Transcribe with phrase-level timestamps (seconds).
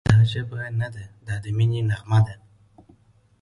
[0.09, 2.35] دا ژبه نه ده، دا د مینې نغمه ده»